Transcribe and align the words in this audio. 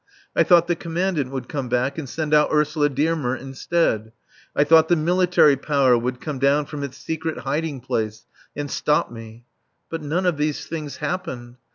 I 0.35 0.41
thought 0.41 0.65
the 0.65 0.75
Commandant 0.75 1.29
would 1.29 1.47
come 1.47 1.69
back 1.69 1.99
and 1.99 2.09
send 2.09 2.33
out 2.33 2.49
Ursula 2.51 2.89
Dearmer 2.89 3.35
instead. 3.35 4.11
I 4.55 4.63
thought 4.63 4.87
the 4.87 4.95
Military 4.95 5.55
Power 5.55 5.95
would 5.95 6.19
come 6.19 6.39
down 6.39 6.65
from 6.65 6.81
its 6.81 6.97
secret 6.97 7.37
hiding 7.37 7.81
place 7.81 8.25
and 8.55 8.71
stop 8.71 9.11
me. 9.11 9.45
But 9.91 10.01
none 10.01 10.25
of 10.25 10.37
these 10.37 10.65
things 10.65 10.97
happened. 10.97 11.57